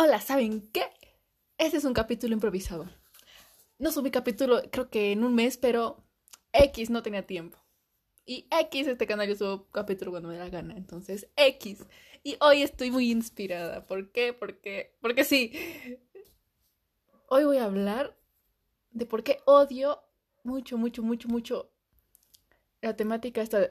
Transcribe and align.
Hola, 0.00 0.20
¿saben 0.20 0.70
qué? 0.70 0.84
Este 1.58 1.76
es 1.76 1.82
un 1.82 1.92
capítulo 1.92 2.32
improvisado. 2.32 2.88
No 3.80 3.90
subí 3.90 4.12
capítulo 4.12 4.62
creo 4.70 4.90
que 4.90 5.10
en 5.10 5.24
un 5.24 5.34
mes, 5.34 5.58
pero 5.58 6.04
X 6.52 6.88
no 6.88 7.02
tenía 7.02 7.26
tiempo. 7.26 7.58
Y 8.24 8.46
X, 8.48 8.86
este 8.86 9.08
canal 9.08 9.26
yo 9.26 9.34
subo 9.34 9.66
capítulo 9.72 10.12
cuando 10.12 10.28
me 10.28 10.36
da 10.36 10.44
la 10.44 10.50
gana. 10.50 10.76
Entonces, 10.76 11.26
X. 11.34 11.84
Y 12.22 12.36
hoy 12.40 12.62
estoy 12.62 12.92
muy 12.92 13.10
inspirada. 13.10 13.86
¿Por 13.86 14.12
qué? 14.12 14.32
Porque, 14.32 14.96
porque 15.00 15.24
sí. 15.24 15.52
Hoy 17.26 17.42
voy 17.42 17.56
a 17.56 17.64
hablar 17.64 18.16
de 18.92 19.04
por 19.04 19.24
qué 19.24 19.40
odio 19.46 20.00
mucho, 20.44 20.78
mucho, 20.78 21.02
mucho, 21.02 21.26
mucho 21.26 21.72
la 22.82 22.94
temática 22.94 23.42
esta 23.42 23.64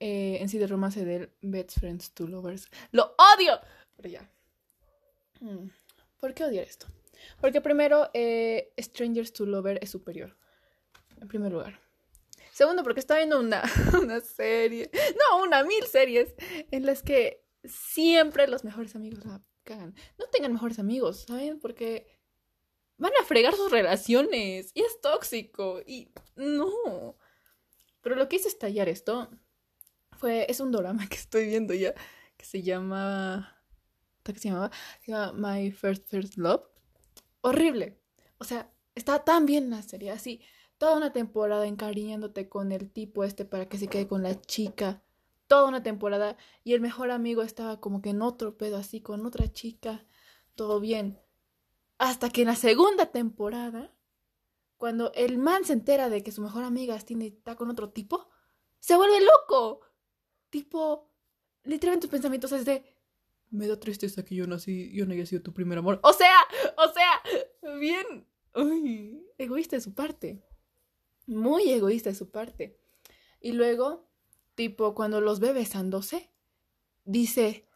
eh, 0.00 0.38
en 0.40 0.48
sí 0.48 0.58
de 0.58 0.66
romance 0.66 1.04
del 1.04 1.30
Best 1.40 1.78
Friends 1.78 2.10
to 2.14 2.26
Lovers. 2.26 2.68
¡Lo 2.90 3.14
odio! 3.36 3.60
Pero 3.96 4.08
ya. 4.08 4.28
Mm. 5.42 5.70
¿Por 6.20 6.34
qué 6.34 6.44
odiar 6.44 6.64
esto? 6.64 6.86
Porque 7.40 7.60
primero, 7.60 8.10
eh, 8.14 8.72
Strangers 8.78 9.32
to 9.32 9.44
Lover 9.44 9.78
es 9.82 9.90
superior. 9.90 10.36
En 11.20 11.28
primer 11.28 11.52
lugar. 11.52 11.80
Segundo, 12.52 12.82
porque 12.82 13.00
está 13.00 13.16
viendo 13.16 13.40
una, 13.40 13.62
una 14.00 14.20
serie. 14.20 14.90
No, 15.18 15.42
una 15.42 15.64
mil 15.64 15.84
series. 15.84 16.34
En 16.70 16.86
las 16.86 17.02
que 17.02 17.44
siempre 17.64 18.46
los 18.46 18.64
mejores 18.64 18.94
amigos 18.94 19.24
cagan. 19.64 19.94
No 20.18 20.26
tengan 20.26 20.52
mejores 20.52 20.78
amigos, 20.78 21.24
¿saben? 21.26 21.58
Porque 21.60 22.06
van 22.98 23.12
a 23.20 23.24
fregar 23.24 23.54
sus 23.54 23.70
relaciones. 23.70 24.70
Y 24.74 24.82
es 24.82 25.00
tóxico. 25.00 25.80
Y 25.86 26.12
no. 26.36 27.16
Pero 28.00 28.16
lo 28.16 28.28
que 28.28 28.36
hizo 28.36 28.48
estallar 28.48 28.88
esto 28.88 29.30
fue. 30.12 30.46
Es 30.48 30.60
un 30.60 30.70
drama 30.70 31.06
que 31.08 31.16
estoy 31.16 31.46
viendo 31.46 31.74
ya. 31.74 31.94
Que 32.36 32.44
se 32.44 32.62
llama 32.62 33.61
que 34.22 34.38
se 34.38 34.48
llamaba? 34.48 34.70
Se 35.00 35.12
llama 35.12 35.54
My 35.54 35.70
First 35.72 36.06
First 36.08 36.36
Love. 36.36 36.62
Horrible. 37.40 38.00
O 38.38 38.44
sea, 38.44 38.72
está 38.94 39.24
tan 39.24 39.46
bien 39.46 39.70
la 39.70 39.82
serie, 39.82 40.10
así. 40.10 40.40
Toda 40.78 40.96
una 40.96 41.12
temporada 41.12 41.66
encariñándote 41.66 42.48
con 42.48 42.72
el 42.72 42.90
tipo 42.90 43.24
este 43.24 43.44
para 43.44 43.68
que 43.68 43.78
se 43.78 43.88
quede 43.88 44.06
con 44.06 44.22
la 44.22 44.40
chica. 44.40 45.02
Toda 45.46 45.66
una 45.66 45.82
temporada. 45.82 46.36
Y 46.64 46.74
el 46.74 46.80
mejor 46.80 47.10
amigo 47.10 47.42
estaba 47.42 47.80
como 47.80 48.02
que 48.02 48.10
en 48.10 48.22
otro 48.22 48.56
pedo 48.56 48.76
así, 48.76 49.00
con 49.00 49.24
otra 49.26 49.52
chica. 49.52 50.04
Todo 50.54 50.80
bien. 50.80 51.20
Hasta 51.98 52.30
que 52.30 52.42
en 52.42 52.48
la 52.48 52.56
segunda 52.56 53.06
temporada, 53.06 53.92
cuando 54.76 55.12
el 55.14 55.38
man 55.38 55.64
se 55.64 55.72
entera 55.72 56.08
de 56.08 56.24
que 56.24 56.32
su 56.32 56.42
mejor 56.42 56.64
amiga 56.64 56.96
está 56.96 57.54
con 57.54 57.70
otro 57.70 57.90
tipo, 57.90 58.28
se 58.80 58.96
vuelve 58.96 59.20
loco. 59.20 59.82
Tipo, 60.50 61.08
literalmente 61.62 62.08
tus 62.08 62.10
pensamientos 62.10 62.50
es 62.50 62.64
de, 62.64 62.91
me 63.52 63.68
da 63.68 63.78
tristeza 63.78 64.24
que 64.24 64.34
yo 64.34 64.46
nací, 64.46 64.90
yo 64.92 65.06
no 65.06 65.12
haya 65.12 65.26
sido 65.26 65.42
tu 65.42 65.52
primer 65.52 65.78
amor. 65.78 66.00
O 66.02 66.12
sea, 66.12 66.36
o 66.78 66.92
sea, 66.92 67.78
bien, 67.78 68.26
uy, 68.54 69.24
egoísta 69.38 69.76
de 69.76 69.82
su 69.82 69.94
parte. 69.94 70.42
Muy 71.26 71.70
egoísta 71.70 72.08
de 72.10 72.16
su 72.16 72.30
parte. 72.30 72.78
Y 73.40 73.52
luego, 73.52 74.08
tipo, 74.54 74.94
cuando 74.94 75.20
los 75.20 75.38
ve 75.38 75.52
besándose, 75.52 76.30
dice, 77.04 77.68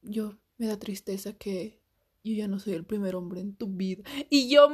yo 0.00 0.38
me 0.56 0.66
da 0.66 0.78
tristeza 0.78 1.34
que 1.34 1.80
yo 2.24 2.34
ya 2.34 2.48
no 2.48 2.58
soy 2.58 2.72
el 2.74 2.86
primer 2.86 3.14
hombre 3.14 3.40
en 3.40 3.54
tu 3.54 3.66
vida. 3.66 4.04
Y 4.30 4.48
yo, 4.48 4.70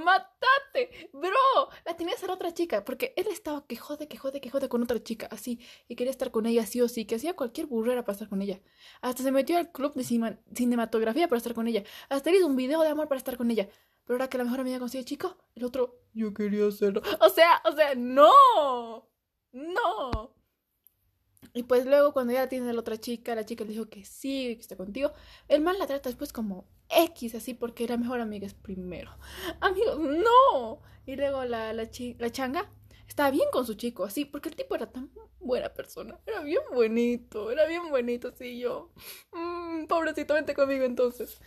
bro. 1.12 1.68
La 1.84 1.96
tenía 1.96 2.14
que 2.14 2.20
ser 2.20 2.30
otra 2.30 2.52
chica, 2.52 2.84
porque 2.84 3.14
él 3.16 3.26
estaba 3.28 3.66
que 3.66 3.76
jode, 3.76 4.08
que 4.08 4.16
jode, 4.16 4.40
que 4.40 4.50
jode 4.50 4.68
con 4.68 4.82
otra 4.82 5.02
chica, 5.02 5.28
así, 5.30 5.60
y 5.88 5.96
quería 5.96 6.10
estar 6.10 6.30
con 6.30 6.46
ella 6.46 6.66
sí 6.66 6.80
o 6.80 6.88
sí, 6.88 7.04
que 7.04 7.16
hacía 7.16 7.34
cualquier 7.34 7.66
burrera 7.66 8.04
para 8.04 8.14
estar 8.14 8.28
con 8.28 8.42
ella. 8.42 8.60
Hasta 9.00 9.22
se 9.22 9.32
metió 9.32 9.58
al 9.58 9.72
club 9.72 9.94
de 9.94 10.04
cinematografía 10.54 11.28
para 11.28 11.38
estar 11.38 11.54
con 11.54 11.66
ella. 11.68 11.82
Hasta 12.08 12.30
hizo 12.30 12.46
un 12.46 12.56
video 12.56 12.82
de 12.82 12.88
amor 12.88 13.08
para 13.08 13.18
estar 13.18 13.36
con 13.36 13.50
ella. 13.50 13.68
Pero 14.04 14.16
ahora 14.16 14.28
que 14.28 14.38
la 14.38 14.44
mejor 14.44 14.60
amiga 14.60 14.78
consigue 14.78 15.04
chico, 15.04 15.36
el 15.54 15.64
otro, 15.64 16.00
yo 16.14 16.32
quería 16.32 16.66
hacerlo. 16.66 17.02
O 17.20 17.28
sea, 17.28 17.60
o 17.64 17.72
sea, 17.72 17.94
no. 17.94 18.32
No. 19.52 20.34
Y 21.52 21.64
pues 21.64 21.86
luego 21.86 22.12
cuando 22.12 22.32
ya 22.32 22.48
tiene 22.48 22.72
la 22.72 22.80
otra 22.80 22.98
chica, 22.98 23.34
la 23.34 23.44
chica 23.44 23.64
le 23.64 23.70
dijo 23.70 23.88
que 23.88 24.04
sí, 24.04 24.54
que 24.54 24.60
está 24.60 24.76
contigo, 24.76 25.12
el 25.48 25.60
mal 25.60 25.78
la 25.78 25.86
trata 25.86 26.08
después 26.08 26.32
como 26.32 26.66
X, 26.88 27.34
así 27.34 27.54
porque 27.54 27.84
era 27.84 27.96
mejor 27.96 28.20
amiga 28.20 28.46
es 28.46 28.54
primero. 28.54 29.16
Amigos, 29.60 29.98
no. 29.98 30.80
Y 31.06 31.16
luego 31.16 31.44
la, 31.44 31.72
la, 31.72 31.88
la 32.18 32.30
changa 32.30 32.70
estaba 33.06 33.30
bien 33.30 33.48
con 33.50 33.66
su 33.66 33.74
chico, 33.74 34.04
así, 34.04 34.24
porque 34.24 34.50
el 34.50 34.56
tipo 34.56 34.74
era 34.74 34.90
tan 34.90 35.10
buena 35.40 35.72
persona. 35.72 36.20
Era 36.26 36.42
bien 36.42 36.62
bonito, 36.72 37.50
era 37.50 37.66
bien 37.66 37.88
bonito, 37.90 38.32
sí, 38.36 38.58
yo. 38.58 38.92
Mmm, 39.32 39.86
pobrecito, 39.86 40.34
vente 40.34 40.54
conmigo 40.54 40.84
entonces. 40.84 41.40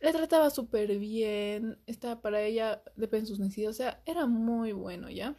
Le 0.00 0.12
trataba 0.12 0.50
súper 0.50 0.98
bien, 0.98 1.78
estaba 1.86 2.20
para 2.20 2.42
ella, 2.42 2.82
depende 2.94 3.22
de 3.22 3.28
sus 3.28 3.38
necesidades, 3.38 3.76
o 3.76 3.78
sea, 3.78 4.02
era 4.04 4.26
muy 4.26 4.72
bueno, 4.72 5.08
¿ya? 5.08 5.34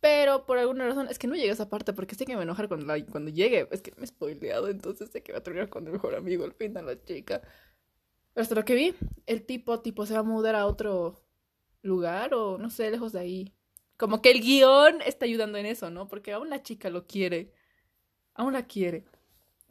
Pero 0.00 0.46
por 0.46 0.58
alguna 0.58 0.86
razón, 0.86 1.08
es 1.08 1.18
que 1.18 1.26
no 1.26 1.34
llegué 1.34 1.50
a 1.50 1.54
esa 1.54 1.68
parte 1.68 1.92
porque 1.92 2.14
sé 2.14 2.26
que 2.26 2.36
me 2.36 2.42
enojar 2.42 2.68
cuando, 2.68 2.94
cuando 3.10 3.30
llegue. 3.30 3.68
Es 3.70 3.82
que 3.82 3.92
me 3.96 4.04
he 4.04 4.06
spoileado, 4.06 4.68
entonces 4.68 5.10
sé 5.10 5.22
que 5.22 5.32
va 5.32 5.38
a 5.38 5.42
terminar 5.42 5.68
con 5.68 5.86
el 5.86 5.92
mejor 5.92 6.14
amigo 6.14 6.44
al 6.44 6.52
final 6.52 6.86
la 6.86 7.02
chica. 7.02 7.42
Pero 8.34 8.42
hasta 8.42 8.54
lo 8.54 8.64
que 8.64 8.74
vi, 8.74 8.94
el 9.26 9.46
tipo, 9.46 9.80
tipo, 9.80 10.04
se 10.06 10.14
va 10.14 10.20
a 10.20 10.22
mudar 10.22 10.54
a 10.54 10.66
otro 10.66 11.22
lugar 11.82 12.34
o 12.34 12.58
no 12.58 12.70
sé, 12.70 12.90
lejos 12.90 13.12
de 13.12 13.20
ahí. 13.20 13.54
Como 13.96 14.20
que 14.20 14.30
el 14.30 14.42
guion 14.42 15.00
está 15.02 15.24
ayudando 15.24 15.56
en 15.56 15.66
eso, 15.66 15.90
¿no? 15.90 16.06
Porque 16.06 16.32
aún 16.32 16.50
la 16.50 16.62
chica 16.62 16.90
lo 16.90 17.06
quiere. 17.06 17.52
Aún 18.34 18.52
la 18.52 18.66
quiere. 18.66 19.06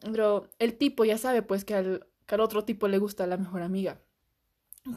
Pero 0.01 0.49
el 0.57 0.77
tipo 0.77 1.05
ya 1.05 1.17
sabe, 1.17 1.43
pues, 1.43 1.63
que 1.63 1.75
al, 1.75 2.07
que 2.25 2.35
al 2.35 2.41
otro 2.41 2.65
tipo 2.65 2.87
le 2.87 2.97
gusta 2.97 3.27
la 3.27 3.37
mejor 3.37 3.61
amiga. 3.61 4.01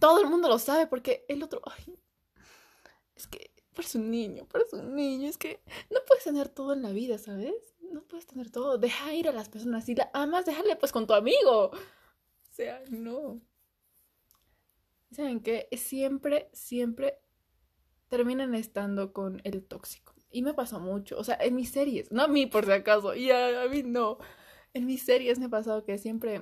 Todo 0.00 0.21
el 0.22 0.28
mundo 0.28 0.49
lo 0.49 0.59
sabe 0.59 0.87
porque 0.87 1.27
el 1.28 1.43
otro. 1.43 1.60
Ay, 1.65 1.99
es 3.15 3.27
que 3.27 3.50
Parece 3.78 3.99
un 3.99 4.11
niño, 4.11 4.44
parece 4.50 4.75
un 4.75 4.97
niño. 4.97 5.28
Es 5.28 5.39
que 5.39 5.62
no 5.89 6.00
puedes 6.05 6.25
tener 6.25 6.49
todo 6.49 6.72
en 6.72 6.83
la 6.83 6.91
vida, 6.91 7.16
¿sabes? 7.16 7.55
No 7.93 8.03
puedes 8.03 8.27
tener 8.27 8.50
todo. 8.50 8.77
Deja 8.77 9.15
ir 9.15 9.28
a 9.28 9.33
las 9.33 9.49
personas 9.49 9.89
y 9.89 9.94
la 9.94 10.11
amas, 10.15 10.44
déjale 10.44 10.75
pues 10.75 10.91
con 10.91 11.06
tu 11.06 11.15
amigo. 11.15 11.71
O 11.71 12.50
sea, 12.50 12.83
no. 12.91 13.41
¿Saben 15.12 15.39
qué? 15.39 15.69
Siempre, 15.77 16.50
siempre 16.53 17.21
terminan 18.09 18.56
estando 18.56 19.12
con 19.12 19.41
el 19.44 19.65
tóxico. 19.65 20.12
Y 20.28 20.43
me 20.43 20.55
pasó 20.55 20.81
mucho. 20.81 21.16
O 21.16 21.22
sea, 21.22 21.39
en 21.41 21.55
mis 21.55 21.71
series, 21.71 22.10
no 22.10 22.25
a 22.25 22.27
mí 22.27 22.47
por 22.47 22.65
si 22.65 22.72
acaso, 22.72 23.15
y 23.15 23.31
a 23.31 23.65
mí 23.71 23.84
no. 23.84 24.19
En 24.75 24.87
mis 24.87 25.05
series 25.05 25.39
me 25.39 25.45
ha 25.45 25.50
pasado 25.50 25.84
que 25.84 25.99
siempre 25.99 26.41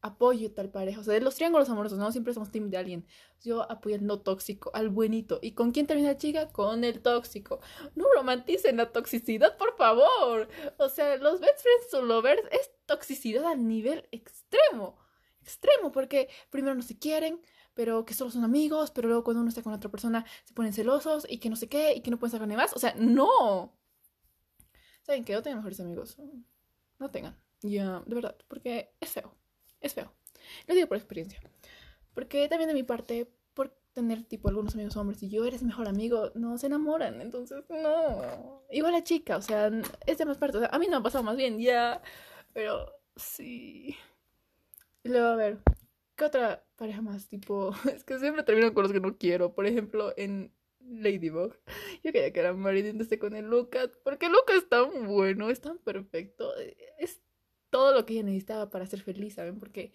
apoyo 0.00 0.52
tal 0.52 0.70
pareja. 0.70 1.00
O 1.00 1.04
sea, 1.04 1.14
de 1.14 1.20
los 1.20 1.34
triángulos 1.34 1.68
amorosos, 1.68 1.98
¿no? 1.98 2.10
Siempre 2.12 2.32
somos 2.34 2.50
team 2.50 2.70
de 2.70 2.76
alguien. 2.76 3.06
Yo 3.42 3.70
apoyo 3.70 3.96
al 3.96 4.06
no 4.06 4.20
tóxico, 4.20 4.70
al 4.74 4.88
buenito. 4.88 5.38
¿Y 5.42 5.52
con 5.52 5.70
quién 5.70 5.86
termina 5.86 6.08
la 6.08 6.16
chica? 6.16 6.48
Con 6.48 6.84
el 6.84 7.00
tóxico. 7.00 7.60
No 7.94 8.06
romanticen 8.14 8.76
la 8.76 8.92
toxicidad, 8.92 9.56
por 9.56 9.76
favor. 9.76 10.48
O 10.78 10.88
sea, 10.88 11.16
los 11.16 11.40
best 11.40 11.60
friends 11.60 11.90
to 11.90 12.02
lovers 12.02 12.42
es 12.52 12.70
toxicidad 12.86 13.44
a 13.44 13.54
nivel 13.54 14.08
extremo. 14.12 14.98
Extremo, 15.42 15.92
porque 15.92 16.28
primero 16.50 16.74
no 16.74 16.82
se 16.82 16.98
quieren, 16.98 17.40
pero 17.74 18.04
que 18.04 18.14
solo 18.14 18.30
son 18.30 18.44
amigos, 18.44 18.90
pero 18.90 19.08
luego 19.08 19.24
cuando 19.24 19.40
uno 19.40 19.48
está 19.48 19.62
con 19.62 19.72
otra 19.72 19.90
persona 19.90 20.26
se 20.44 20.52
ponen 20.52 20.72
celosos 20.72 21.26
y 21.28 21.38
que 21.38 21.48
no 21.48 21.56
sé 21.56 21.68
qué, 21.68 21.94
y 21.94 22.02
que 22.02 22.10
no 22.10 22.18
pueden 22.18 22.32
sacar 22.32 22.48
ni 22.48 22.56
más. 22.56 22.74
O 22.74 22.78
sea, 22.78 22.94
no. 22.98 23.78
¿Saben 25.02 25.24
qué? 25.24 25.32
No 25.32 25.42
tengan 25.42 25.58
mejores 25.58 25.80
amigos. 25.80 26.18
No 26.98 27.10
tengan. 27.10 27.40
Ya, 27.62 28.02
de 28.06 28.14
verdad, 28.14 28.36
porque 28.46 28.94
es 29.00 29.10
feo. 29.10 29.37
Es 29.80 29.94
feo. 29.94 30.12
Lo 30.66 30.74
digo 30.74 30.88
por 30.88 30.96
experiencia. 30.96 31.40
Porque 32.14 32.48
también 32.48 32.68
de 32.68 32.74
mi 32.74 32.82
parte, 32.82 33.28
por 33.54 33.76
tener 33.92 34.24
tipo 34.24 34.48
algunos 34.48 34.74
amigos 34.74 34.96
hombres 34.96 35.22
y 35.22 35.30
yo 35.30 35.44
eres 35.44 35.62
mejor 35.62 35.88
amigo, 35.88 36.32
no 36.34 36.58
se 36.58 36.66
enamoran. 36.66 37.20
Entonces, 37.20 37.64
no. 37.68 38.62
Igual 38.70 38.92
la 38.92 39.04
chica, 39.04 39.36
o 39.36 39.42
sea, 39.42 39.70
es 40.06 40.18
de 40.18 40.24
más 40.24 40.38
parte. 40.38 40.58
O 40.58 40.68
a 40.70 40.78
mí 40.78 40.86
no 40.86 40.92
me 40.92 40.96
ha 40.98 41.02
pasado 41.02 41.24
más 41.24 41.36
bien, 41.36 41.58
ya. 41.58 42.02
Pero 42.52 42.92
sí. 43.16 43.96
Luego, 45.04 45.28
a 45.28 45.36
ver, 45.36 45.58
¿qué 46.16 46.24
otra 46.24 46.64
pareja 46.76 47.02
más? 47.02 47.28
Tipo, 47.28 47.72
es 47.94 48.04
que 48.04 48.18
siempre 48.18 48.42
termino 48.42 48.74
con 48.74 48.82
los 48.82 48.92
que 48.92 49.00
no 49.00 49.16
quiero. 49.16 49.54
Por 49.54 49.66
ejemplo, 49.66 50.12
en 50.16 50.52
Ladybug. 50.80 51.54
Yo 52.02 52.12
quería 52.12 52.32
que 52.32 52.40
era 52.40 52.54
Marilyn 52.54 53.06
con 53.18 53.34
el 53.34 53.46
Lucas. 53.46 53.90
Porque 54.02 54.28
Lucas 54.28 54.56
es 54.56 54.68
tan 54.68 55.06
bueno, 55.06 55.50
es 55.50 55.60
tan 55.60 55.78
perfecto. 55.78 56.52
Es 56.98 57.20
todo 57.70 57.94
lo 57.94 58.06
que 58.06 58.14
ella 58.14 58.22
necesitaba 58.24 58.70
para 58.70 58.86
ser 58.86 59.02
feliz, 59.02 59.34
¿saben? 59.34 59.58
Porque 59.58 59.92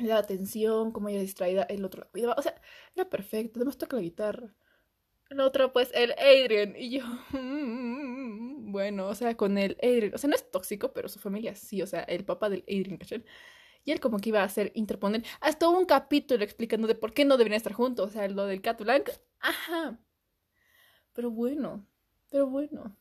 daba 0.00 0.20
atención, 0.20 0.92
como 0.92 1.08
ella 1.08 1.20
distraída, 1.20 1.64
el 1.64 1.84
otro 1.84 2.00
la 2.02 2.10
cuidaba. 2.10 2.34
O 2.38 2.42
sea, 2.42 2.54
era 2.94 3.08
perfecto. 3.08 3.58
Además 3.58 3.78
toca 3.78 3.96
la 3.96 4.02
guitarra. 4.02 4.54
El 5.30 5.40
otro, 5.40 5.72
pues, 5.72 5.90
el 5.94 6.12
Adrian. 6.12 6.74
Y 6.76 6.98
yo, 6.98 7.04
bueno, 8.70 9.08
o 9.08 9.14
sea, 9.14 9.36
con 9.36 9.58
el 9.58 9.76
Adrian. 9.82 10.14
O 10.14 10.18
sea, 10.18 10.28
no 10.28 10.36
es 10.36 10.50
tóxico, 10.50 10.92
pero 10.92 11.08
su 11.08 11.18
familia 11.18 11.54
sí. 11.54 11.82
O 11.82 11.86
sea, 11.86 12.02
el 12.02 12.24
papá 12.24 12.48
del 12.50 12.64
Adrian, 12.68 12.98
¿cachai? 12.98 13.24
Y 13.84 13.92
él 13.92 14.00
como 14.00 14.18
que 14.18 14.28
iba 14.30 14.40
a 14.42 14.44
hacer 14.44 14.72
interponer. 14.74 15.24
Hasta 15.40 15.68
un 15.68 15.86
capítulo 15.86 16.44
explicando 16.44 16.86
de 16.86 16.94
por 16.94 17.12
qué 17.12 17.24
no 17.24 17.36
deberían 17.36 17.56
estar 17.56 17.72
juntos. 17.72 18.10
O 18.10 18.12
sea, 18.12 18.28
lo 18.28 18.46
del 18.46 18.62
Cat. 18.62 18.80
Ajá. 19.40 19.98
Pero 21.12 21.30
bueno, 21.30 21.86
pero 22.30 22.46
bueno. 22.46 22.96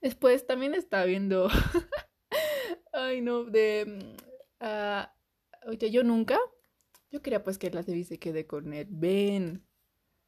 Después 0.00 0.46
también 0.46 0.74
estaba 0.74 1.04
viendo 1.04 1.48
Ay, 2.92 3.20
no, 3.22 3.44
de... 3.44 4.16
Ah, 4.60 5.14
oye, 5.66 5.90
yo 5.90 6.04
nunca. 6.04 6.38
Yo 7.10 7.22
quería 7.22 7.42
pues 7.42 7.58
que 7.58 7.70
la 7.70 7.82
TV 7.82 8.04
se 8.04 8.18
quede 8.18 8.46
con 8.46 8.72
él. 8.72 8.86
Ven. 8.90 9.66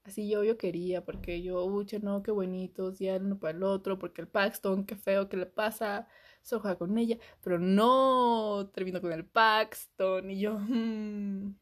Así 0.05 0.28
yo, 0.28 0.44
yo 0.44 0.58
quería, 0.58 1.05
porque 1.05 1.43
yo, 1.43 1.64
uy, 1.64 1.87
no, 2.02 2.22
qué 2.22 2.31
bonitos, 2.31 2.99
ya 2.99 3.16
uno 3.16 3.38
para 3.38 3.56
el 3.56 3.62
otro, 3.62 3.99
porque 3.99 4.20
el 4.20 4.28
Paxton, 4.28 4.84
qué 4.84 4.96
feo 4.96 5.31
que 5.31 5.38
le 5.38 5.46
pasa, 5.46 6.08
soja 6.43 6.76
con 6.76 6.99
ella, 6.99 7.19
pero 7.43 7.58
no 7.58 8.70
terminó 8.75 9.00
con 9.00 9.12
el 9.12 9.25
Paxton, 9.26 10.31
y 10.31 10.40
yo, 10.40 10.58
mmm, 10.58 11.55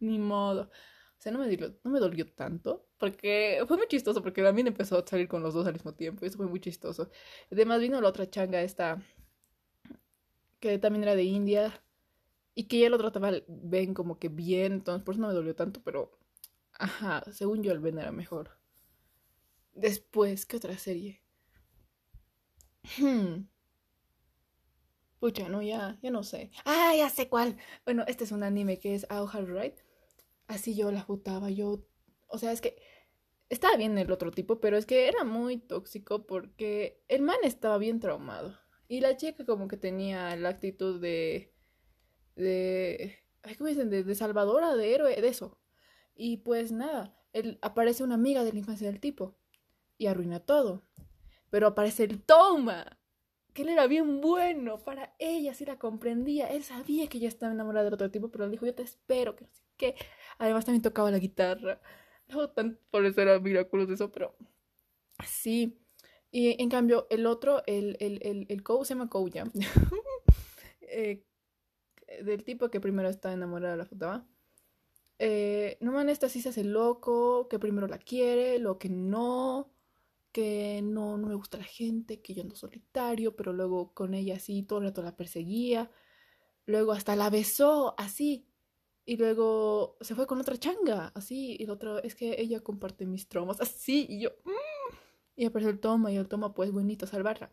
ni 0.00 0.18
modo. 0.18 0.62
O 1.18 1.20
sea, 1.22 1.32
no 1.32 1.38
me, 1.38 1.46
dolió, 1.46 1.78
no 1.84 1.90
me 1.90 2.00
dolió 2.00 2.26
tanto, 2.32 2.88
porque 2.98 3.62
fue 3.68 3.76
muy 3.76 3.88
chistoso, 3.88 4.22
porque 4.22 4.42
también 4.42 4.68
empezó 4.68 4.98
a 4.98 5.06
salir 5.06 5.28
con 5.28 5.42
los 5.42 5.54
dos 5.54 5.66
al 5.66 5.74
mismo 5.74 5.94
tiempo, 5.94 6.24
y 6.24 6.28
eso 6.28 6.38
fue 6.38 6.46
muy 6.46 6.60
chistoso. 6.60 7.10
Además 7.50 7.80
vino 7.80 8.00
la 8.00 8.08
otra 8.08 8.28
changa, 8.30 8.62
esta, 8.62 9.02
que 10.62 10.78
también 10.78 11.02
era 11.02 11.14
de 11.16 11.24
India, 11.24 11.84
y 12.54 12.64
que 12.64 12.78
ella 12.78 12.90
lo 12.90 12.98
trataba, 12.98 13.32
ven, 13.48 13.92
como 13.92 14.18
que 14.18 14.28
bien, 14.30 14.72
entonces 14.72 15.04
por 15.04 15.14
eso 15.14 15.20
no 15.22 15.28
me 15.28 15.34
dolió 15.34 15.54
tanto, 15.54 15.82
pero 15.84 16.12
Ajá, 16.78 17.22
según 17.32 17.62
yo 17.62 17.72
el 17.72 17.80
Ben 17.80 17.98
era 17.98 18.12
mejor. 18.12 18.50
Después, 19.74 20.46
¿qué 20.46 20.56
otra 20.56 20.76
serie? 20.78 21.22
Hmm. 22.98 23.46
Pucha, 25.20 25.48
no, 25.48 25.62
ya, 25.62 25.98
ya 26.02 26.10
no 26.10 26.24
sé. 26.24 26.50
Ah, 26.64 26.94
ya 26.96 27.08
sé 27.08 27.28
cuál. 27.28 27.56
Bueno, 27.84 28.04
este 28.08 28.24
es 28.24 28.32
un 28.32 28.42
anime 28.42 28.80
que 28.80 28.94
es 28.94 29.06
How 29.10 29.28
Right. 29.46 29.76
Así 30.48 30.74
yo 30.74 30.90
la 30.90 31.06
putaba, 31.06 31.50
yo... 31.50 31.84
O 32.26 32.38
sea, 32.38 32.50
es 32.50 32.60
que 32.60 32.82
estaba 33.48 33.76
bien 33.76 33.96
el 33.98 34.10
otro 34.10 34.32
tipo, 34.32 34.58
pero 34.58 34.76
es 34.76 34.86
que 34.86 35.06
era 35.06 35.22
muy 35.24 35.58
tóxico 35.58 36.26
porque 36.26 37.04
el 37.08 37.22
man 37.22 37.36
estaba 37.44 37.78
bien 37.78 38.00
traumado. 38.00 38.58
Y 38.88 39.00
la 39.00 39.16
chica 39.16 39.44
como 39.44 39.68
que 39.68 39.76
tenía 39.76 40.36
la 40.36 40.50
actitud 40.50 41.00
de... 41.00 41.52
de... 42.36 43.18
¿Cómo 43.58 43.68
dicen? 43.68 43.90
De, 43.90 44.14
salvadora, 44.14 44.76
de 44.76 44.94
héroe, 44.94 45.20
de 45.20 45.28
eso. 45.28 45.58
Y 46.14 46.38
pues 46.38 46.72
nada, 46.72 47.18
él, 47.32 47.58
aparece 47.62 48.04
una 48.04 48.14
amiga 48.14 48.44
de 48.44 48.52
la 48.52 48.58
infancia 48.58 48.86
del 48.86 49.00
tipo 49.00 49.36
y 49.98 50.06
arruina 50.06 50.40
todo. 50.40 50.82
Pero 51.50 51.68
aparece 51.68 52.04
el 52.04 52.22
Toma, 52.22 52.98
que 53.52 53.62
él 53.62 53.68
era 53.70 53.86
bien 53.86 54.20
bueno 54.20 54.78
para 54.78 55.14
ella, 55.18 55.54
sí 55.54 55.64
la 55.64 55.78
comprendía. 55.78 56.46
Él 56.48 56.62
sabía 56.62 57.08
que 57.08 57.18
ella 57.18 57.28
estaba 57.28 57.52
enamorada 57.52 57.84
del 57.84 57.94
otro 57.94 58.10
tipo, 58.10 58.30
pero 58.30 58.44
él 58.44 58.50
dijo, 58.50 58.66
yo 58.66 58.74
te 58.74 58.82
espero, 58.82 59.36
que 59.36 59.44
no 59.44 59.52
sé 59.52 59.62
qué. 59.76 59.94
Además 60.38 60.64
también 60.64 60.82
tocaba 60.82 61.10
la 61.10 61.18
guitarra. 61.18 61.80
No 62.28 62.48
tan 62.50 62.78
por 62.90 63.04
eso 63.04 63.20
era 63.20 63.38
miraculoso 63.38 63.92
eso, 63.92 64.10
pero 64.10 64.34
sí. 65.26 65.78
Y 66.32 66.60
en 66.60 66.70
cambio, 66.70 67.06
el 67.10 67.26
otro, 67.26 67.62
el, 67.66 67.96
el, 68.00 68.18
el, 68.22 68.46
el 68.48 68.64
se 68.84 68.94
llama 68.94 69.10
Kouya. 69.10 69.44
eh, 70.80 71.22
del 72.24 72.42
tipo 72.42 72.70
que 72.70 72.80
primero 72.80 73.08
está 73.08 73.32
enamorado 73.32 73.72
de 73.72 73.78
la 73.78 73.84
foto 73.84 74.24
eh, 75.18 75.78
no 75.80 75.92
man, 75.92 76.08
esta 76.08 76.28
sí 76.28 76.42
se 76.42 76.48
hace 76.48 76.64
loco, 76.64 77.46
que 77.48 77.58
primero 77.60 77.86
la 77.86 77.98
quiere, 77.98 78.58
lo 78.58 78.78
que 78.78 78.88
no, 78.88 79.72
que 80.32 80.80
no, 80.82 81.16
no 81.18 81.28
me 81.28 81.34
gusta 81.36 81.58
la 81.58 81.64
gente, 81.64 82.20
que 82.20 82.34
yo 82.34 82.42
ando 82.42 82.56
solitario, 82.56 83.36
pero 83.36 83.52
luego 83.52 83.94
con 83.94 84.14
ella 84.14 84.36
así 84.36 84.64
todo 84.64 84.80
el 84.80 84.86
rato 84.86 85.02
la 85.02 85.16
perseguía, 85.16 85.90
luego 86.66 86.92
hasta 86.92 87.16
la 87.16 87.30
besó 87.30 87.94
así, 87.98 88.48
y 89.04 89.16
luego 89.16 89.96
se 90.00 90.14
fue 90.16 90.26
con 90.26 90.40
otra 90.40 90.56
changa, 90.58 91.12
así, 91.14 91.56
y 91.58 91.64
el 91.64 91.70
otro 91.70 92.02
es 92.02 92.14
que 92.16 92.40
ella 92.40 92.60
comparte 92.60 93.06
mis 93.06 93.28
traumas, 93.28 93.60
así, 93.60 94.06
y 94.08 94.20
yo, 94.22 94.30
mm", 94.44 94.50
y 95.42 95.46
apareció 95.46 95.70
el 95.70 95.80
toma, 95.80 96.12
y 96.12 96.16
el 96.16 96.28
toma, 96.28 96.54
pues 96.54 96.70
bonito 96.70 97.04
salvarla. 97.04 97.52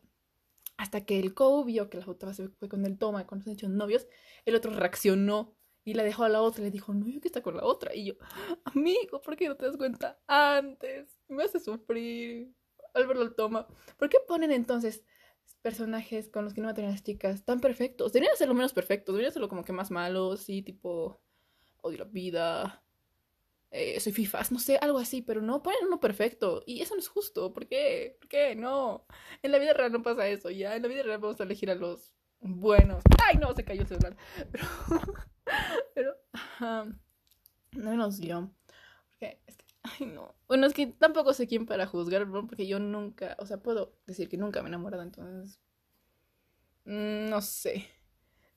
Hasta 0.78 1.06
que 1.06 1.20
el 1.20 1.34
co 1.34 1.66
vio 1.66 1.90
que 1.90 1.98
la 1.98 2.06
otra 2.06 2.36
se 2.36 2.48
fue 2.50 2.70
con 2.70 2.86
el 2.86 3.00
toma, 3.00 3.26
cuando 3.26 3.46
se 3.46 3.50
han 3.50 3.56
hecho 3.56 3.68
novios, 3.68 4.08
el 4.46 4.54
otro 4.54 4.72
reaccionó 4.72 5.56
y 5.84 5.96
la 5.96 6.04
dejó 6.04 6.24
a 6.24 6.30
la 6.30 6.44
otra 6.44 6.62
y 6.62 6.66
le 6.66 6.72
dijo, 6.72 6.94
no, 6.94 7.08
yo 7.08 7.20
que 7.20 7.28
está 7.28 7.42
con 7.42 7.58
la 7.58 7.64
otra. 7.64 7.96
Y 7.96 8.06
yo, 8.06 8.14
amigo, 8.66 9.22
¿por 9.22 9.36
qué 9.36 9.48
no 9.48 9.58
te 9.58 9.66
das 9.66 9.76
cuenta 9.76 10.20
antes? 10.28 11.18
Me 11.28 11.44
hace 11.44 11.60
sufrir. 11.60 12.54
Álvaro 12.94 13.24
lo 13.24 13.34
toma. 13.34 13.66
¿Por 13.98 14.08
qué 14.08 14.20
ponen 14.28 14.52
entonces 14.52 15.04
personajes 15.64 16.30
con 16.30 16.46
los 16.46 16.54
que 16.54 16.62
no 16.62 16.72
tener 16.76 16.92
las 16.92 17.04
chicas 17.04 17.44
tan 17.44 17.60
perfectos? 17.60 18.14
Deberían 18.14 18.38
ser 18.38 18.50
lo 18.50 18.54
menos 18.54 18.74
perfectos, 18.74 19.16
deberían 19.16 19.34
serlo 19.34 19.50
como 19.50 19.64
que 19.64 19.74
más 19.74 19.90
malos, 19.90 20.42
sí, 20.42 20.62
tipo, 20.62 21.20
odio 21.82 21.98
la 21.98 22.06
vida, 22.06 22.84
eh, 23.72 24.00
soy 24.00 24.14
fifas, 24.14 24.52
no 24.52 24.60
sé, 24.60 24.78
algo 24.82 24.98
así, 24.98 25.22
pero 25.22 25.42
no 25.42 25.62
ponen 25.62 25.86
uno 25.86 26.00
perfecto. 26.00 26.64
Y 26.66 26.82
eso 26.82 26.96
no 26.96 27.00
es 27.00 27.08
justo. 27.08 27.54
¿Por 27.54 27.68
qué? 27.68 28.18
¿Por 28.20 28.28
qué? 28.28 28.56
No. 28.56 29.06
En 29.44 29.52
la 29.52 29.60
vida 29.60 29.74
real 29.74 29.92
no 29.92 30.02
pasa 30.02 30.28
eso, 30.28 30.50
ya. 30.50 30.76
En 30.76 30.82
la 30.82 30.88
vida 30.88 31.04
real 31.04 31.20
vamos 31.20 31.40
a 31.40 31.44
elegir 31.44 31.70
a 31.70 31.76
los 31.76 32.14
buenos. 32.40 33.04
¡Ay, 33.24 33.38
no! 33.38 33.54
Se 33.54 33.64
cayó 33.64 33.82
el 33.82 33.88
celular. 33.88 34.18
Pero. 34.52 34.66
Pero, 35.94 36.16
no 37.74 37.96
nos 37.96 38.20
dio. 38.20 38.52
Porque 39.12 39.42
es 39.46 39.58
que, 39.58 39.66
ay, 39.84 40.08
no. 40.08 40.36
Bueno, 40.48 40.66
es 40.66 40.74
que 40.74 40.88
tampoco 40.88 41.34
sé 41.34 41.48
quién 41.48 41.66
para 41.66 41.86
juzgar, 41.86 42.28
porque 42.32 42.68
yo 42.68 42.80
nunca, 42.80 43.36
o 43.40 43.46
sea, 43.46 43.62
puedo 43.62 43.94
decir 44.08 44.30
que 44.30 44.38
nunca 44.38 44.62
me 44.62 44.68
he 44.68 44.70
enamorado, 44.70 45.04
entonces. 45.04 45.60
Mm, 46.86 47.30
no 47.30 47.42
sé. 47.42 47.88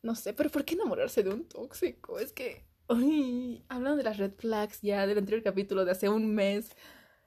No 0.03 0.15
sé, 0.15 0.33
pero 0.33 0.51
¿por 0.51 0.65
qué 0.65 0.75
enamorarse 0.75 1.23
de 1.23 1.31
un 1.31 1.49
tóxico? 1.49 2.19
Es 2.19 2.33
que, 2.33 2.67
ay, 2.95 3.65
hablando 3.69 3.97
de 3.99 4.05
las 4.05 4.19
red 4.19 4.33
flags 4.35 4.81
ya 4.83 5.07
del 5.07 5.19
anterior 5.19 5.43
capítulo 5.43 5.85
de 5.85 5.93
hace 5.93 6.09
un 6.09 6.35
mes. 6.35 6.71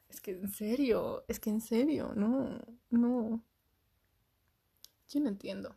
Es 0.10 0.22
que 0.22 0.32
en 0.32 0.50
serio, 0.50 1.26
es 1.28 1.40
que 1.40 1.50
en 1.50 1.62
serio, 1.62 2.14
no, 2.16 2.60
no. 2.90 3.44
Yo 5.10 5.20
no 5.20 5.30
entiendo. 5.30 5.76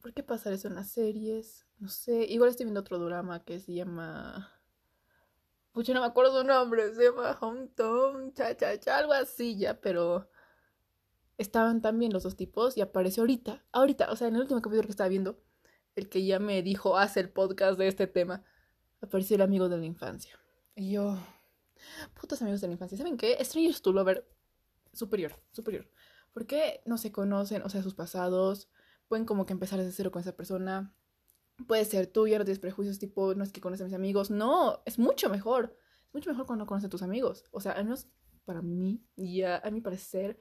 ¿Por 0.00 0.12
qué 0.12 0.22
pasar 0.22 0.52
eso 0.52 0.68
en 0.68 0.74
las 0.74 0.90
series? 0.90 1.64
No 1.78 1.88
sé. 1.88 2.24
Igual 2.24 2.50
estoy 2.50 2.64
viendo 2.64 2.80
otro 2.80 2.98
drama 2.98 3.44
que 3.44 3.60
se 3.60 3.72
llama. 3.72 4.50
Pucha, 5.72 5.94
no 5.94 6.00
me 6.00 6.06
acuerdo 6.06 6.40
su 6.40 6.46
nombre. 6.46 6.92
Se 6.94 7.04
llama 7.04 7.38
Hometown, 7.40 8.34
cha, 8.34 8.56
cha, 8.56 8.78
cha, 8.78 8.98
algo 8.98 9.12
así 9.12 9.56
ya, 9.56 9.80
pero. 9.80 10.28
Estaban 11.38 11.80
también 11.80 12.12
los 12.12 12.24
dos 12.24 12.36
tipos 12.36 12.76
y 12.76 12.80
apareció 12.80 13.22
ahorita. 13.22 13.64
Ahorita, 13.72 14.10
o 14.10 14.16
sea, 14.16 14.28
en 14.28 14.36
el 14.36 14.42
último 14.42 14.60
capítulo 14.60 14.86
que 14.86 14.92
estaba 14.92 15.08
viendo, 15.08 15.38
el 15.94 16.08
que 16.08 16.24
ya 16.24 16.38
me 16.38 16.62
dijo, 16.62 16.96
hace 16.96 17.20
el 17.20 17.30
podcast 17.30 17.78
de 17.78 17.88
este 17.88 18.06
tema, 18.06 18.44
apareció 19.00 19.36
el 19.36 19.42
amigo 19.42 19.68
de 19.68 19.78
la 19.78 19.86
infancia. 19.86 20.38
Y 20.74 20.92
yo. 20.92 21.18
Putos 22.20 22.40
amigos 22.42 22.60
de 22.60 22.68
la 22.68 22.74
infancia. 22.74 22.96
¿Saben 22.96 23.16
qué? 23.16 23.36
Strangers 23.44 23.82
to 23.82 23.92
Lover. 23.92 24.26
Superior, 24.92 25.34
superior. 25.52 25.88
¿Por 26.32 26.46
qué 26.46 26.82
no 26.86 26.98
se 26.98 27.12
conocen, 27.12 27.62
o 27.62 27.68
sea, 27.68 27.82
sus 27.82 27.94
pasados? 27.94 28.68
pueden 29.12 29.26
como 29.26 29.44
que 29.44 29.52
empezar 29.52 29.78
desde 29.78 29.92
cero 29.92 30.10
con 30.10 30.20
esa 30.22 30.34
persona. 30.34 30.96
Puede 31.66 31.84
ser 31.84 32.06
tú, 32.06 32.26
ya 32.26 32.38
no 32.38 32.46
tienes 32.46 32.60
prejuicios 32.60 32.98
tipo, 32.98 33.34
no 33.34 33.44
es 33.44 33.52
que 33.52 33.60
conoces 33.60 33.84
mis 33.84 33.92
amigos. 33.92 34.30
No, 34.30 34.82
es 34.86 34.98
mucho 34.98 35.28
mejor. 35.28 35.76
Es 36.06 36.14
mucho 36.14 36.30
mejor 36.30 36.46
cuando 36.46 36.64
conoces 36.64 36.86
a 36.86 36.88
tus 36.88 37.02
amigos. 37.02 37.44
O 37.50 37.60
sea, 37.60 37.72
al 37.72 37.84
menos 37.84 38.08
para 38.46 38.62
mí, 38.62 39.04
y 39.14 39.42
a, 39.42 39.60
mi 39.70 39.82
parecer, 39.82 40.38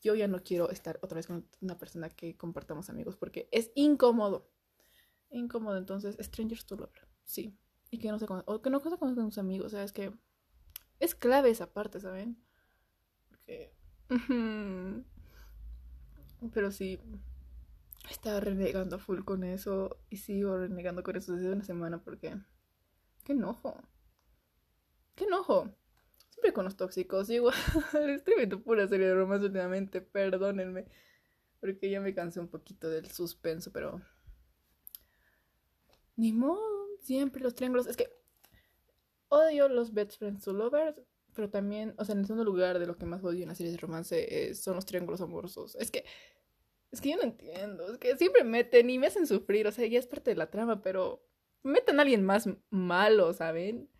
yo 0.00 0.14
ya 0.14 0.28
no 0.28 0.40
quiero 0.44 0.70
estar 0.70 1.00
otra 1.02 1.16
vez 1.16 1.26
con 1.26 1.48
una 1.60 1.76
persona 1.78 2.10
que 2.10 2.36
compartamos 2.36 2.90
amigos 2.90 3.16
porque 3.16 3.48
es 3.50 3.72
incómodo. 3.74 4.51
Incómodo, 5.32 5.76
entonces, 5.78 6.16
strangers 6.20 6.64
to 6.66 6.76
lover. 6.76 7.08
Sí. 7.24 7.56
Y 7.90 7.98
que 7.98 8.10
no 8.10 8.18
se 8.18 8.26
o 8.28 8.62
que 8.62 8.70
no 8.70 8.80
se 8.80 8.96
con 8.98 9.14
tus 9.14 9.38
amigos. 9.38 9.66
O 9.66 9.70
sea, 9.70 9.82
es 9.82 9.92
que 9.92 10.12
es 11.00 11.14
clave 11.14 11.50
esa 11.50 11.72
parte, 11.72 11.98
¿saben? 12.00 12.36
Porque. 13.28 13.74
Pero 16.52 16.70
sí, 16.70 17.00
estaba 18.10 18.40
renegando 18.40 18.98
full 18.98 19.20
con 19.22 19.44
eso 19.44 19.98
y 20.10 20.16
sigo 20.16 20.58
renegando 20.58 21.02
con 21.02 21.16
eso 21.16 21.34
desde 21.34 21.52
una 21.52 21.64
semana 21.64 22.02
porque... 22.02 22.36
¡Qué 23.24 23.32
enojo! 23.32 23.80
¡Qué 25.14 25.24
enojo! 25.24 25.70
Siempre 26.30 26.52
con 26.52 26.64
los 26.64 26.76
tóxicos, 26.76 27.30
igual 27.30 27.54
estoy 28.08 28.34
viendo 28.36 28.60
pura 28.62 28.88
serie 28.88 29.06
de 29.06 29.14
romance 29.14 29.46
últimamente, 29.46 30.00
perdónenme, 30.00 30.86
porque 31.60 31.90
ya 31.90 32.00
me 32.00 32.14
cansé 32.14 32.40
un 32.40 32.48
poquito 32.48 32.88
del 32.90 33.10
suspenso, 33.10 33.70
pero... 33.72 34.02
Ni 36.16 36.32
modo, 36.32 36.60
siempre 37.00 37.42
los 37.42 37.54
triángulos, 37.54 37.86
es 37.86 37.96
que 37.96 38.08
odio 39.28 39.68
los 39.68 39.92
best 39.94 40.18
friends 40.18 40.44
to 40.44 40.52
lovers, 40.52 41.00
pero 41.34 41.48
también, 41.48 41.94
o 41.98 42.04
sea, 42.04 42.14
en 42.14 42.20
el 42.20 42.26
segundo 42.26 42.44
lugar 42.44 42.78
de 42.78 42.86
lo 42.86 42.96
que 42.96 43.06
más 43.06 43.24
odio 43.24 43.42
en 43.42 43.48
las 43.48 43.56
series 43.56 43.74
de 43.74 43.80
romance 43.80 44.50
eh, 44.50 44.54
son 44.54 44.76
los 44.76 44.84
triángulos 44.84 45.20
amorosos. 45.20 45.74
Es 45.76 45.90
que 45.90 46.04
es 46.92 47.00
que 47.00 47.10
yo 47.10 47.16
no 47.16 47.22
entiendo. 47.22 47.90
Es 47.90 47.98
que 47.98 48.16
siempre 48.18 48.44
meten 48.44 48.90
y 48.90 48.98
me 48.98 49.06
hacen 49.06 49.26
sufrir. 49.26 49.66
O 49.66 49.72
sea, 49.72 49.86
ya 49.86 49.98
es 49.98 50.06
parte 50.06 50.30
de 50.30 50.36
la 50.36 50.50
trama, 50.50 50.82
pero 50.82 51.26
meten 51.62 51.98
a 51.98 52.02
alguien 52.02 52.22
más 52.22 52.48
malo, 52.70 53.32
¿saben? 53.32 53.90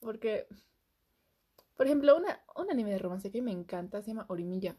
Porque, 0.00 0.48
por 1.76 1.86
ejemplo, 1.86 2.16
una, 2.16 2.42
un 2.56 2.70
anime 2.70 2.92
de 2.92 2.98
romance 2.98 3.30
que 3.30 3.42
me 3.42 3.52
encanta 3.52 4.00
se 4.02 4.08
llama 4.08 4.26
Orimilla. 4.28 4.76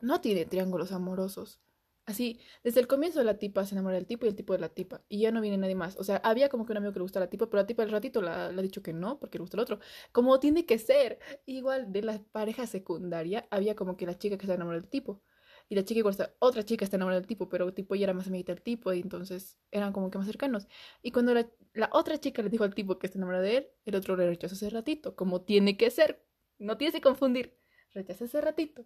No 0.00 0.22
tiene 0.22 0.46
triángulos 0.46 0.90
amorosos. 0.92 1.60
Así, 2.06 2.38
desde 2.62 2.80
el 2.80 2.86
comienzo 2.86 3.22
la 3.24 3.38
tipa 3.38 3.64
se 3.64 3.74
enamora 3.74 3.94
del 3.94 4.06
tipo 4.06 4.26
y 4.26 4.28
el 4.28 4.36
tipo 4.36 4.52
de 4.52 4.58
la 4.58 4.68
tipa. 4.68 5.02
Y 5.08 5.20
ya 5.20 5.30
no 5.32 5.40
viene 5.40 5.56
nadie 5.56 5.74
más. 5.74 5.96
O 5.98 6.04
sea, 6.04 6.16
había 6.18 6.50
como 6.50 6.66
que 6.66 6.72
un 6.72 6.78
amigo 6.78 6.92
que 6.92 6.98
le 6.98 7.02
gusta 7.02 7.18
a 7.18 7.22
la 7.22 7.30
tipa, 7.30 7.46
pero 7.48 7.62
la 7.62 7.66
tipa 7.66 7.82
al 7.82 7.90
ratito 7.90 8.20
le 8.20 8.30
ha 8.30 8.50
dicho 8.52 8.82
que 8.82 8.92
no, 8.92 9.18
porque 9.18 9.38
le 9.38 9.42
gusta 9.42 9.56
el 9.56 9.62
otro. 9.62 9.78
Como 10.12 10.38
tiene 10.38 10.66
que 10.66 10.78
ser. 10.78 11.18
Igual 11.46 11.92
de 11.92 12.02
la 12.02 12.22
pareja 12.32 12.66
secundaria, 12.66 13.46
había 13.50 13.74
como 13.74 13.96
que 13.96 14.04
la 14.06 14.18
chica 14.18 14.36
que 14.36 14.46
se 14.46 14.52
enamora 14.54 14.78
del 14.78 14.88
tipo. 14.88 15.22
Y 15.68 15.74
la 15.76 15.84
chica 15.84 15.98
igual 15.98 16.12
está, 16.12 16.34
otra 16.40 16.62
chica 16.64 16.84
está 16.84 16.96
enamorada 16.96 17.20
del 17.20 17.26
tipo, 17.28 17.48
pero 17.48 17.72
tipo 17.72 17.94
ya 17.94 18.04
era 18.04 18.12
más 18.14 18.26
amiguita 18.26 18.52
del 18.52 18.62
tipo 18.62 18.92
y 18.92 19.00
entonces 19.00 19.58
eran 19.70 19.92
como 19.92 20.10
que 20.10 20.18
más 20.18 20.26
cercanos. 20.26 20.68
Y 21.02 21.10
cuando 21.10 21.32
la, 21.34 21.48
la 21.72 21.88
otra 21.92 22.18
chica 22.18 22.42
le 22.42 22.50
dijo 22.50 22.64
al 22.64 22.74
tipo 22.74 22.98
que 22.98 23.06
está 23.06 23.18
enamorada 23.18 23.42
de 23.44 23.56
él, 23.58 23.68
el 23.86 23.94
otro 23.96 24.16
le 24.16 24.26
rechazó 24.26 24.54
ese 24.54 24.68
ratito, 24.70 25.16
como 25.16 25.42
tiene 25.42 25.76
que 25.78 25.90
ser. 25.90 26.22
No 26.58 26.76
tienes 26.76 26.94
que 26.94 27.00
confundir. 27.00 27.56
Rechaza 27.92 28.24
ese 28.26 28.40
ratito. 28.40 28.84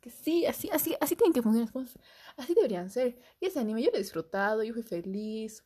Que 0.00 0.10
sí, 0.10 0.46
así, 0.46 0.68
así, 0.72 0.96
así 1.00 1.16
tienen 1.16 1.32
que 1.32 1.42
funcionar 1.42 1.66
las 1.66 1.72
cosas. 1.72 2.02
Así 2.36 2.54
deberían 2.54 2.90
ser. 2.90 3.18
Y 3.40 3.46
ese 3.46 3.58
anime 3.58 3.82
yo 3.82 3.90
lo 3.90 3.96
he 3.96 4.00
disfrutado, 4.00 4.62
yo 4.62 4.72
fui 4.72 4.82
feliz. 4.82 5.64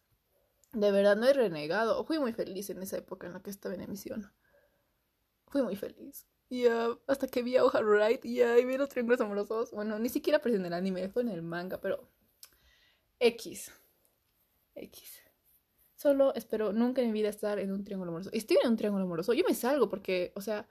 De 0.73 0.91
verdad, 0.91 1.17
no 1.17 1.27
he 1.27 1.33
renegado. 1.33 2.03
Fui 2.05 2.19
muy 2.19 2.33
feliz 2.33 2.71
en 2.71 2.83
esa 2.83 2.97
época 2.97 3.27
en 3.27 3.35
la 3.35 3.43
que 3.43 3.51
estaba 3.51 3.75
en 3.75 3.83
emisión. 3.83 4.33
Fui 5.49 5.63
muy 5.63 5.77
feliz. 5.77 6.27
Ya, 6.49 6.89
hasta 7.07 7.29
que 7.29 7.43
vi 7.43 7.57
a 7.57 7.65
Oha 7.65 7.81
Wright, 7.81 8.25
ya, 8.25 8.59
y 8.59 8.65
vi 8.65 8.77
los 8.77 8.89
triángulos 8.89 9.21
amorosos. 9.21 9.71
Bueno, 9.71 9.99
ni 9.99 10.09
siquiera 10.09 10.39
apareció 10.39 10.65
el 10.65 10.73
anime, 10.73 11.09
fue 11.09 11.23
en 11.23 11.29
el 11.29 11.43
manga, 11.43 11.81
pero. 11.81 12.09
X. 13.19 13.73
X. 14.75 15.23
Solo 15.95 16.35
espero 16.35 16.73
nunca 16.73 17.01
en 17.01 17.13
mi 17.13 17.21
vida 17.21 17.29
estar 17.29 17.59
en 17.59 17.73
un 17.73 17.85
triángulo 17.85 18.11
amoroso. 18.11 18.31
Estoy 18.33 18.59
en 18.63 18.71
un 18.71 18.77
triángulo 18.77 19.05
amoroso, 19.05 19.33
yo 19.33 19.45
me 19.47 19.55
salgo 19.55 19.89
porque, 19.89 20.33
o 20.35 20.41
sea, 20.41 20.69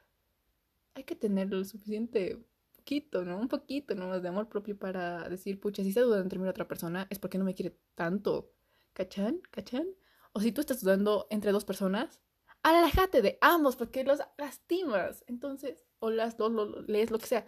hay 0.93 1.03
que 1.03 1.15
tener 1.15 1.49
lo 1.49 1.63
suficiente 1.63 2.45
poquito, 2.91 3.23
¿no? 3.23 3.39
Un 3.39 3.47
poquito 3.47 3.95
de 3.95 4.27
amor 4.27 4.49
propio 4.49 4.77
para 4.77 5.29
decir, 5.29 5.61
pucha, 5.61 5.81
si 5.81 5.89
está 5.89 6.01
dudando 6.01 6.23
entre 6.23 6.39
mí 6.39 6.45
y 6.45 6.49
otra 6.49 6.67
persona, 6.67 7.07
es 7.09 7.19
porque 7.19 7.37
no 7.37 7.45
me 7.45 7.55
quiere 7.55 7.77
tanto. 7.95 8.51
¿Cachan? 8.93 9.41
¿Cachan? 9.49 9.87
O 10.33 10.41
si 10.41 10.51
tú 10.51 10.59
estás 10.59 10.81
dudando 10.81 11.25
entre 11.29 11.53
dos 11.53 11.63
personas, 11.63 12.19
aléjate 12.63 13.21
de 13.21 13.37
ambos 13.39 13.77
porque 13.77 14.03
los 14.03 14.19
lastimas. 14.37 15.23
Entonces, 15.27 15.85
o 15.99 16.09
las 16.09 16.35
dos 16.35 16.51
lees 16.87 17.11
lo 17.11 17.17
que 17.17 17.27
sea, 17.27 17.45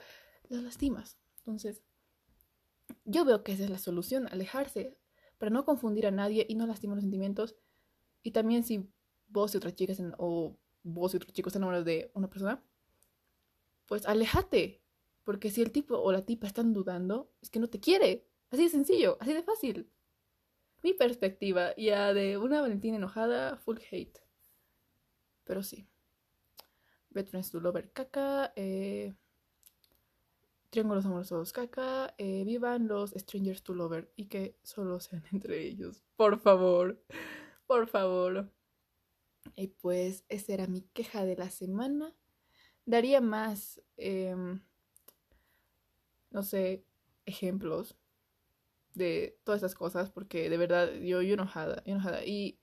los 0.47 0.63
lastimas. 0.63 1.17
Entonces, 1.39 1.83
yo 3.03 3.25
veo 3.25 3.43
que 3.43 3.51
esa 3.51 3.65
es 3.65 3.69
la 3.69 3.79
solución, 3.79 4.29
alejarse, 4.31 4.97
para 5.37 5.49
no 5.49 5.65
confundir 5.65 6.07
a 6.07 6.11
nadie 6.11 6.45
y 6.47 6.55
no 6.55 6.65
lastimar 6.65 6.95
los 6.95 7.03
sentimientos. 7.03 7.57
Y 8.21 8.31
también 8.31 8.63
si 8.63 8.89
vos 9.27 9.53
y 9.53 9.57
otra 9.57 9.75
chica 9.75 9.93
o 10.17 10.57
vos 10.83 11.13
y 11.13 11.17
otro 11.17 11.31
chico 11.31 11.49
están 11.49 11.63
enamorados 11.63 11.85
de 11.85 12.11
una 12.13 12.29
persona, 12.29 12.63
pues 13.87 14.05
aléjate. 14.05 14.82
Porque 15.23 15.51
si 15.51 15.61
el 15.61 15.71
tipo 15.71 15.97
o 15.97 16.11
la 16.11 16.25
tipa 16.25 16.47
están 16.47 16.73
dudando, 16.73 17.31
es 17.41 17.49
que 17.49 17.59
no 17.59 17.69
te 17.69 17.79
quiere. 17.79 18.27
Así 18.51 18.63
de 18.63 18.69
sencillo, 18.69 19.17
así 19.19 19.33
de 19.33 19.43
fácil. 19.43 19.89
Mi 20.83 20.93
perspectiva 20.93 21.75
ya 21.77 22.13
de 22.13 22.37
una 22.37 22.61
Valentina 22.61 22.97
enojada, 22.97 23.57
full 23.57 23.77
hate. 23.89 24.19
Pero 25.45 25.63
sí. 25.63 25.87
Friends 27.13 27.51
to 27.51 27.59
Lover 27.59 27.91
caca. 27.91 28.51
Eh, 28.55 29.13
Triángulos 30.69 31.05
amorosos 31.05 31.53
caca. 31.53 32.13
Eh, 32.17 32.43
vivan 32.45 32.87
los 32.87 33.11
Strangers 33.11 33.63
to 33.63 33.73
Lover. 33.73 34.11
Y 34.15 34.25
que 34.25 34.57
solo 34.63 34.99
sean 34.99 35.23
entre 35.31 35.61
ellos. 35.61 36.03
Por 36.15 36.39
favor. 36.39 37.01
Por 37.67 37.87
favor. 37.87 38.51
Y 39.55 39.67
pues 39.67 40.25
esa 40.29 40.53
era 40.53 40.67
mi 40.67 40.81
queja 40.93 41.25
de 41.25 41.35
la 41.35 41.49
semana. 41.49 42.13
Daría 42.85 43.21
más, 43.21 43.81
em, 43.97 44.61
no 46.33 46.43
sé, 46.43 46.85
ejemplos 47.25 47.95
de 48.93 49.39
todas 49.43 49.61
esas 49.61 49.75
cosas 49.75 50.11
porque 50.11 50.49
de 50.49 50.57
verdad 50.57 50.91
yo, 50.93 51.21
yo 51.21 51.35
enojada, 51.35 51.81
enojada. 51.85 52.25
Y 52.25 52.59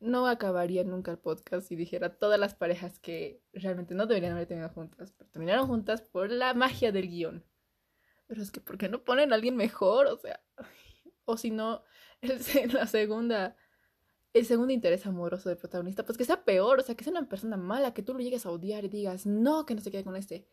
no 0.00 0.26
acabaría 0.26 0.84
nunca 0.84 1.10
el 1.10 1.18
podcast 1.18 1.68
si 1.68 1.76
dijera 1.76 2.18
todas 2.18 2.38
las 2.38 2.54
parejas 2.54 2.98
que 2.98 3.42
realmente 3.52 3.94
no 3.94 4.06
deberían 4.06 4.32
haber 4.32 4.46
tenido 4.46 4.68
juntas, 4.70 5.12
pero 5.16 5.30
terminaron 5.30 5.66
juntas 5.66 6.02
por 6.02 6.30
la 6.30 6.54
magia 6.54 6.92
del 6.92 7.08
guion. 7.08 7.44
Pero 8.26 8.42
es 8.42 8.50
que, 8.50 8.60
¿por 8.60 8.78
qué 8.78 8.88
no 8.88 9.04
ponen 9.04 9.32
a 9.32 9.36
alguien 9.36 9.56
mejor? 9.56 10.06
O 10.06 10.18
sea, 10.18 10.40
o 11.24 11.36
si 11.36 11.50
no, 11.50 11.82
la 12.72 12.86
segunda, 12.86 13.56
el 14.32 14.46
segundo 14.46 14.72
interés 14.72 15.06
amoroso 15.06 15.48
del 15.48 15.58
protagonista, 15.58 16.04
pues 16.04 16.18
que 16.18 16.24
sea 16.24 16.44
peor, 16.44 16.80
o 16.80 16.82
sea, 16.82 16.94
que 16.94 17.04
sea 17.04 17.12
una 17.12 17.28
persona 17.28 17.56
mala, 17.56 17.94
que 17.94 18.02
tú 18.02 18.14
lo 18.14 18.20
llegues 18.20 18.46
a 18.46 18.50
odiar 18.50 18.84
y 18.84 18.88
digas, 18.88 19.26
no, 19.26 19.66
que 19.66 19.74
no 19.74 19.80
se 19.80 19.90
quede 19.90 20.04
con 20.04 20.16
este. 20.16 20.46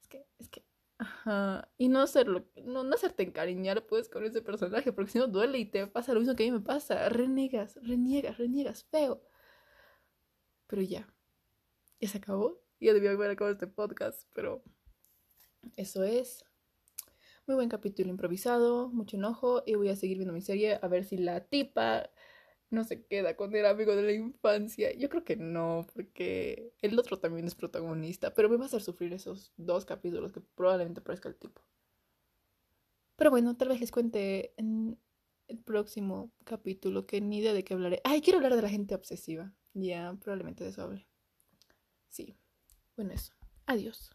Es 0.00 0.08
que, 0.08 0.26
es 0.38 0.48
que, 0.48 0.64
Ajá. 1.00 1.66
Y 1.78 1.88
no 1.88 2.00
hacerlo, 2.02 2.44
no, 2.62 2.84
no 2.84 2.94
hacerte 2.94 3.22
encariñar 3.22 3.86
pues 3.86 4.10
con 4.10 4.22
ese 4.22 4.42
personaje, 4.42 4.92
porque 4.92 5.12
si 5.12 5.18
no 5.18 5.28
duele 5.28 5.58
y 5.58 5.64
te 5.64 5.86
pasa 5.86 6.12
lo 6.12 6.20
mismo 6.20 6.36
que 6.36 6.42
a 6.42 6.46
mí 6.46 6.52
me 6.52 6.60
pasa. 6.60 7.08
Reniegas, 7.08 7.78
reniegas, 7.82 8.36
reniegas, 8.36 8.84
feo. 8.84 9.22
Pero 10.66 10.82
ya. 10.82 11.08
Ya 12.00 12.08
se 12.08 12.18
acabó. 12.18 12.60
Ya 12.80 12.92
debió 12.92 13.12
haber 13.12 13.30
acabado 13.30 13.54
este 13.54 13.66
podcast, 13.66 14.28
pero 14.34 14.62
eso 15.76 16.04
es. 16.04 16.44
Muy 17.46 17.54
buen 17.54 17.70
capítulo 17.70 18.10
improvisado, 18.10 18.90
mucho 18.90 19.16
enojo 19.16 19.62
y 19.64 19.76
voy 19.76 19.88
a 19.88 19.96
seguir 19.96 20.18
viendo 20.18 20.34
mi 20.34 20.42
serie 20.42 20.78
a 20.82 20.86
ver 20.86 21.06
si 21.06 21.16
la 21.16 21.40
tipa 21.40 22.10
no 22.70 22.84
se 22.84 23.04
queda 23.04 23.36
con 23.36 23.54
el 23.54 23.66
amigo 23.66 23.94
de 23.96 24.02
la 24.02 24.12
infancia. 24.12 24.92
Yo 24.94 25.08
creo 25.08 25.24
que 25.24 25.36
no, 25.36 25.86
porque 25.94 26.72
el 26.80 26.98
otro 26.98 27.18
también 27.18 27.46
es 27.46 27.54
protagonista, 27.54 28.32
pero 28.32 28.48
me 28.48 28.56
va 28.56 28.64
a 28.64 28.66
hacer 28.66 28.82
sufrir 28.82 29.12
esos 29.12 29.52
dos 29.56 29.84
capítulos 29.84 30.32
que 30.32 30.40
probablemente 30.40 31.00
parezca 31.00 31.28
el 31.28 31.36
tipo. 31.36 31.62
Pero 33.16 33.30
bueno, 33.30 33.56
tal 33.56 33.68
vez 33.68 33.80
les 33.80 33.90
cuente 33.90 34.54
en 34.56 34.98
el 35.48 35.58
próximo 35.58 36.32
capítulo 36.44 37.06
que 37.06 37.20
ni 37.20 37.38
idea 37.38 37.52
de 37.52 37.64
qué 37.64 37.74
hablaré. 37.74 38.00
Ay, 38.04 38.22
quiero 38.22 38.38
hablar 38.38 38.54
de 38.54 38.62
la 38.62 38.70
gente 38.70 38.94
obsesiva. 38.94 39.52
Ya, 39.74 40.16
probablemente 40.20 40.64
de 40.64 40.70
eso 40.70 40.82
hable. 40.82 41.06
Sí. 42.08 42.36
Bueno, 42.96 43.12
eso. 43.12 43.32
Adiós. 43.66 44.10